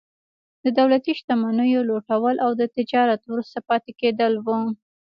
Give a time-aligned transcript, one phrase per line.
[0.63, 4.59] د دولتي شتمنیو لوټول او د تجارت وروسته پاتې کېدل وو.